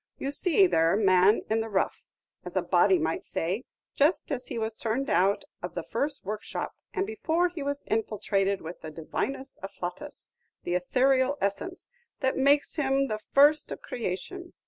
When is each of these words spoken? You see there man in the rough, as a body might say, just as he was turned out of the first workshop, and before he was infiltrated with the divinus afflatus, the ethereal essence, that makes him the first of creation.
You 0.17 0.31
see 0.31 0.65
there 0.65 0.95
man 0.95 1.43
in 1.47 1.61
the 1.61 1.69
rough, 1.69 2.07
as 2.43 2.55
a 2.55 2.63
body 2.63 2.97
might 2.97 3.23
say, 3.23 3.65
just 3.93 4.31
as 4.31 4.47
he 4.47 4.57
was 4.57 4.73
turned 4.73 5.11
out 5.11 5.43
of 5.61 5.75
the 5.75 5.83
first 5.83 6.25
workshop, 6.25 6.73
and 6.91 7.05
before 7.05 7.49
he 7.49 7.61
was 7.61 7.83
infiltrated 7.85 8.61
with 8.63 8.81
the 8.81 8.89
divinus 8.89 9.59
afflatus, 9.61 10.31
the 10.63 10.73
ethereal 10.73 11.37
essence, 11.39 11.87
that 12.21 12.35
makes 12.35 12.77
him 12.77 13.09
the 13.09 13.19
first 13.19 13.71
of 13.71 13.83
creation. 13.83 14.53